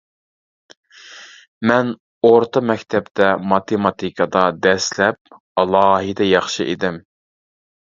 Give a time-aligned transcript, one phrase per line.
[1.71, 1.91] مەن
[2.29, 7.01] ئورتا مەكتەپتە ماتېماتىكىدا دەسلەپ ئالاھىدە ياخشى ئىدىم.